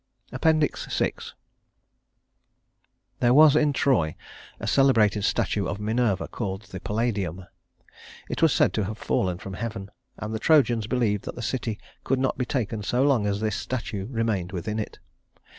VI 0.31 1.13
There 3.19 3.35
was 3.35 3.55
in 3.55 3.71
Troy 3.71 4.15
a 4.59 4.65
celebrated 4.65 5.23
statue 5.23 5.67
of 5.67 5.79
Minerva 5.79 6.27
called 6.27 6.63
the 6.63 6.79
Palladium. 6.79 7.45
It 8.27 8.41
was 8.41 8.51
said 8.51 8.73
to 8.73 8.85
have 8.85 8.97
fallen 8.97 9.37
from 9.37 9.53
heaven, 9.53 9.91
and 10.17 10.33
the 10.33 10.39
Trojans 10.39 10.87
believed 10.87 11.25
that 11.25 11.35
the 11.35 11.43
city 11.43 11.77
could 12.03 12.17
not 12.17 12.35
be 12.35 12.45
taken 12.45 12.81
so 12.81 13.03
long 13.03 13.27
as 13.27 13.41
this 13.41 13.55
statue 13.55 14.07
remained 14.07 14.53
within 14.53 14.79
it. 14.79 14.97